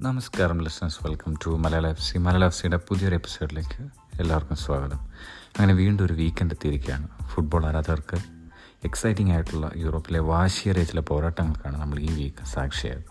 [0.00, 3.82] നമസ്കാരം listeners welcome to Malayala F C Malayala F സിയുടെ പുതിയൊരു എപ്പിസോഡിലേക്ക്
[4.20, 4.98] എല്ലാവർക്കും സ്വാഗതം.
[5.48, 7.08] അങ്ങനെ വീണ്ടും ഒരു വീക്കെൻഡ് എത്തിയിരിക്കുകയാണ്.
[7.28, 8.16] ഫുട്ബോൾ ആരാധകർക്ക്
[8.84, 13.04] എക്സൈറ്റിംഗ് ആയിട്ടുള്ള യൂറോപ്പിലെ വാശിയേറിയ ചില പോരാട്ടങ്ങൾക്കാണ് നമ്മൾ ഈ വീക്ക് സാക്ഷിയായത്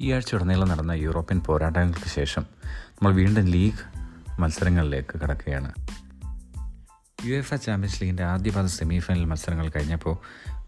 [0.00, 3.98] ഈ ആഴ്ച ഉടനീളം നടന്ന യൂറോപ്യൻ പോരാട്ടങ്ങൾക്ക് ശേഷം നമ്മൾ വീണ്ടും ലീഗ്
[4.40, 5.72] മത്സരങ്ങളിലേക്ക് കടക്കുകയാണ്.
[7.24, 10.16] യു എഫ് എ ചാമ്പ്യൻസ് ലീഗിന്റെ ആദ്യപാദ സെമി ഫൈനൽ മത്സരങ്ങൾ കഴിഞ്ഞപ്പോൾ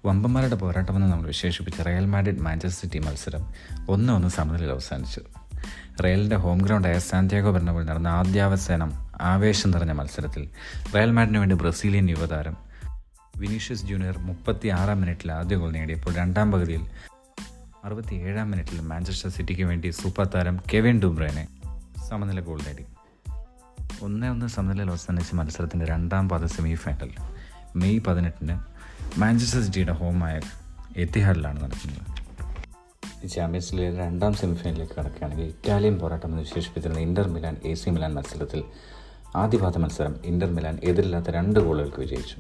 [0.07, 3.53] വമ്പന്മാരുടെ പോരാട്ടമെന്ന് നമ്മൾ വിശേഷിപ്പിച്ച റയൽ മാഡ്രിഡ് മാഞ്ചസ്റ്റർ സിറ്റി മത്സരം
[3.89, 5.21] ഒന്ന് ഒന്ന് സമനിലയിൽ അവസാനിച്ചു.
[6.05, 10.49] റയലിന്റെ ഹോം ഗ്രൗണ്ടായ സാന്ത്യാഗോ ബെർണബിൾ നടന്ന ആദ്യാവസാനം ആവേശം നിറഞ്ഞ മത്സരത്തിൽ
[10.97, 12.57] റയൽ മാഡിന് വേണ്ടി ബ്രസീലിയൻ യുവതാരം
[13.37, 16.87] വിനീഷ്യസ് ജൂനിയർ മുപ്പത്തി ആറാം മിനിറ്റിൽ ആദ്യ ഗോൾ നേടിയപ്പോൾ രണ്ടാം പകുതിയിൽ
[17.85, 21.49] അറുപത്തി ഏഴാം മിനിറ്റിൽ മാഞ്ചസ്റ്റർ സിറ്റിക്ക് വേണ്ടി സൂപ്പർ താരം കെവിൻ ഡുബ്രേനെ
[22.09, 22.85] സമനില ഗോൾ നേടി.
[24.03, 27.11] ഒന്നേ ഒന്ന് സമനിലയിൽ അവസാനിച്ച മത്സരത്തിന്റെ രണ്ടാം പാദ സെമി ഫൈനൽ
[27.77, 28.76] മെയ് പതിനെട്ടിന്
[29.19, 30.41] മാഞ്ചസ്റ്റർ സിറ്റിയുടെ ഹോമായ
[30.97, 33.29] എത്തിഹാഡിലാണ് നടക്കുന്നത്.
[33.29, 38.65] ചാമ്പ്യൻസ് ലീഗ് രണ്ടാം സെമിഫൈനലിലേക്ക് കടക്കുകയാണെങ്കിൽ ഇറ്റാലിയൻ പോരാട്ടം എന്ന് വിശേഷിപ്പിച്ചിരുന്ന Inter Milan A C Milan മത്സരത്തിൽ
[39.37, 42.37] ആദ്യപാദ മത്സരം ഇന്റർ മിലാൻ എതിരില്ലാത്ത രണ്ട് ഗോളുകൾക്ക് വിജയിച്ചു.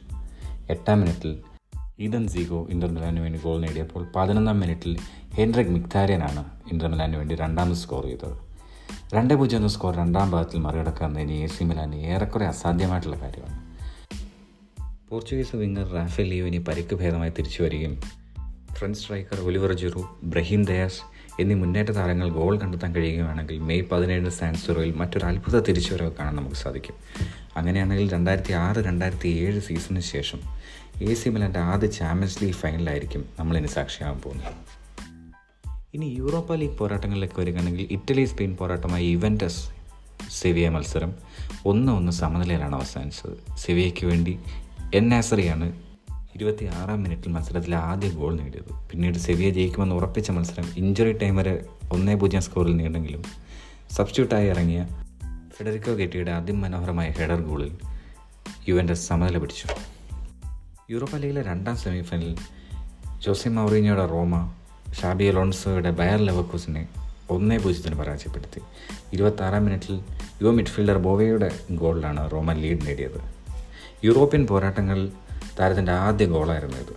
[0.71, 1.39] എട്ടാം മിനിറ്റിൽ
[2.01, 4.99] ഈഡൻ സീഗോ ഇന്റർ മിലാനു വേണ്ടി ഗോൾ നേടിയപ്പോൾ പതിനൊന്നാം മിനിറ്റിൽ
[5.35, 8.39] ഹെൻറിക് മിക്താരിയനാണ് ഇന്റർ മിലാനു വേണ്ടി രണ്ടാമത് സ്കോർ ചെയ്തത്.
[9.15, 13.66] രണ്ട് പൂജ്യം എന്ന സ്കോർ രണ്ടാം ഭാഗത്തിൽ മറികടക്കാൻ ഇനി എ സി മിലാൻ ഏറെക്കുറെ അസാധ്യമായിട്ടുള്ള കാര്യമാണ്.
[15.09, 18.01] പോർച്ചുഗീസ് വിങ്ങർ റാഫേൽ ലിയോനി പരിക്ക് ഭേദമായി തിരിച്ചു വരികയും
[18.75, 21.01] French striker Olivier Giroud Brahim Diaz
[21.41, 26.95] എന്നീ മുന്നേറ്റ താരങ്ങൾ ഗോൾ കണ്ടെത്താൻ കഴിയുകയാണെങ്കിൽ മെയ് പതിനേഴിന് സാൻസുറോയിൽ മറ്റൊരു അത്ഭുത തിരിച്ചുവരവ് കാണാൻ നമുക്ക് സാധിക്കും.
[27.57, 30.41] അങ്ങനെയാണെങ്കിൽ രണ്ടായിരത്തി ആറ് രണ്ടായിരത്തി ഏഴ് സീസണിന് ശേഷം
[31.03, 34.55] എ സി മിലന്റെ ആദ്യ ചാമ്പ്യൻസ് ലീഗ് ഫൈനലായിരിക്കും നമ്മളിനി സാക്ഷിയാകാൻ പോകുന്നത്.
[35.95, 39.71] ഇനി യൂറോപ്പ ലീഗ് പോരാട്ടങ്ങളിലേക്ക് വരികയാണെങ്കിൽ ഇറ്റലി സ്പെയിൻ പോരാട്ടമായ ഇവന്റസ്
[40.31, 41.15] സെവിയ മത്സരം
[41.67, 43.57] ഒന്ന് ഒന്ന് സമനിലയിലാണ് അവസാനിച്ചത്.
[43.57, 44.39] സെവിയയ്ക്ക് വേണ്ടി
[44.95, 45.73] എൻ നാസറിയാണ്
[46.35, 48.89] ഇരുപത്തി ആറാം മിനിറ്റിൽ മത്സരത്തിൽ ആദ്യ ഗോൾ നേടിയത്.
[48.91, 53.23] പിന്നീട് സെവിയ ജയിക്കുമെന്ന് ഉറപ്പിച്ച മത്സരം ഇഞ്ചുറി ടൈം വരെ ഒന്നേ പൂജ്യം സ്കോറിൽ നീണ്ടെങ്കിലും
[53.91, 54.87] സബ്സ്റ്റിറ്റ്യൂട്ടായി ഇറങ്ങിയ
[55.57, 57.79] ഫെഡറിക്കോ ഗെറ്റിയുടെ മനോഹരമായ ഹെഡർ ഗോളിൽ
[58.69, 59.69] യുവന്റസ് സമനില പിടിച്ചു.
[60.91, 62.37] യൂറോപ്പ ലീഗിലെ രണ്ടാം സെമിഫൈനലിൽ
[63.19, 64.53] ജോസി മൗറീനിയോയുടെ റോമ
[65.03, 66.89] ഷാബി അലോൺസോയുടെ ബയർ ലെവക്കൂസിനെ
[67.31, 68.61] ഒന്നേ പൂജ്യത്തിന് പരാജയപ്പെടുത്തി.
[69.13, 70.01] ഇരുപത്താറാം മിനിറ്റിൽ
[70.43, 73.36] യുവ മിഡ്ഫീൽഡർ ബോവയുടെ ഗോളിലാണ് റോമ ലീഡ് നേടിയത്.
[74.05, 75.13] യൂറോപ്യൻ പോരാട്ടങ്ങളിൽ
[75.61, 76.97] താരത്തിന്റെ ആദ്യ ഗോളായിരുന്നു ഇത്.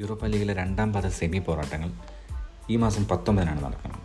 [0.00, 1.92] യൂറോപ്പ ലീഗിലെ രണ്ടാം പാദ സെമി പോരാട്ടങ്ങൾ
[2.70, 4.00] ഈ മാസം പത്തൊമ്പതിനാണ് നടക്കുന്നത്.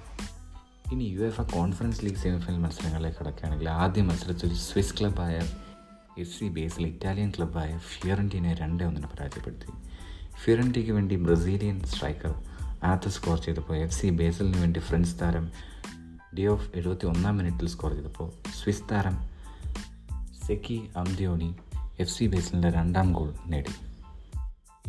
[0.94, 5.40] ഇനി U F A conference league semifinal മത്സരങ്ങളിലേക്ക് കടക്കുകയാണെങ്കിൽ ആദ്യ മത്സരത്തിൽ സ്വിസ് ക്ലബ്ബായ
[6.18, 9.66] എഫ് സി ബേസിൽ ഇറ്റാലിയൻ ക്ലബ്ബായ ഫിയറന്റീനെ രണ്ടേ ഒന്നിന് പരാജയപ്പെടുത്തി.
[10.44, 12.34] ഫിയറന്റിക്ക് വേണ്ടി ബ്രസീലിയൻ സ്ട്രൈക്കർ
[12.84, 15.52] ആത്ത് സ്കോർ ചെയ്തപ്പോൾ എഫ് സി ബേസിലിന് വേണ്ടി ഫ്രഞ്ച് താരം
[16.38, 18.32] ഡി ഓഫ് എഴുപത്തി ഒന്നാം മിനിറ്റിൽ സ്കോർ ചെയ്തപ്പോൾ
[18.64, 19.30] സ്വിസ് താരം
[20.48, 21.56] സെക്കി അംദിയോണി
[22.02, 23.74] എഫ് സി ബേസിലിന്റെ രണ്ടാം ഗോൾ നേടി.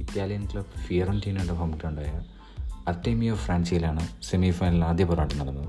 [0.00, 2.22] ഇറ്റാലിയൻ ക്ലബ് ഫിയറന്റീനയുടെ ഹോം ഗ്രൗണ്ടായ
[2.88, 5.68] അർട്ടേമിയോ ഫ്രാൻസിയിലാണ് സെമി ഫൈനൽ ആദ്യ പോരാട്ടം നടന്നത്.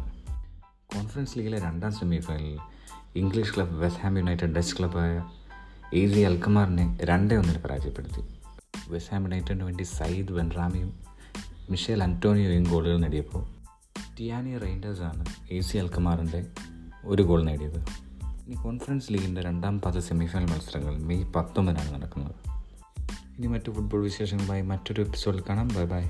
[0.95, 2.59] കോൺഫറൻസ് ലീഗിലെ രണ്ടാം സെമി ഫൈനലിൽ
[3.15, 5.23] English club West Ham United Dutch ക്ലബായ
[5.93, 8.21] എ സി അൽക്കമാറിനെ രണ്ടേ ഒന്നിന് പരാജയപ്പെടുത്തി.
[8.87, 10.99] വെസ്റ്റ് ഹാം യുണൈറ്റഡിന് വേണ്ടി സയ്യിദ് വെൻറാമിയും
[11.69, 13.47] മിഷേൽ അന്റോണിയോയും ഗോളുകൾ നേടിയപ്പോൾ
[14.19, 16.45] ടിയാനി റെയിൻഡേഴ്സാണ് എ സി അൽക്കമാറിന്റെ
[17.05, 18.02] ഒരു ഗോൾ നേടിയത്.
[18.47, 22.35] ഇനി കോൺഫറൻസ് ലീഗിന്റെ രണ്ടാം പാദ സെമിഫൈനൽ മത്സരങ്ങൾ മെയ് പത്തൊമ്പതിനാണ് നടക്കുന്നത്.
[23.37, 25.67] ഇനി മറ്റു ഫുട്ബോൾ വിശേഷങ്ങളുമായി മറ്റൊരു എപ്പിസോഡിൽ കാണാം.
[25.67, 26.03] Bye bye